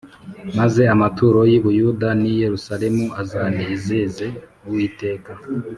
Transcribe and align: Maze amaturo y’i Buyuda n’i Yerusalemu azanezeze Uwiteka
Maze 0.57 0.81
amaturo 0.93 1.39
y’i 1.51 1.59
Buyuda 1.63 2.09
n’i 2.21 2.33
Yerusalemu 2.43 3.05
azanezeze 3.21 4.25
Uwiteka 4.67 5.31